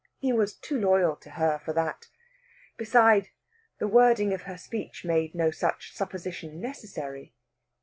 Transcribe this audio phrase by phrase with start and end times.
[0.17, 2.07] He was too loyal to her for that.
[2.75, 3.27] Besides,
[3.77, 7.35] the wording of her speech made no such supposition necessary.